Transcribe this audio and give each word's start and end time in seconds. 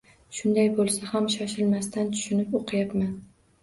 Shunday 0.37 0.69
bo‘lsa 0.79 1.11
ham 1.13 1.29
shoshilmasdan, 1.35 2.13
tushunib 2.19 2.61
o‘qiyapman. 2.63 3.19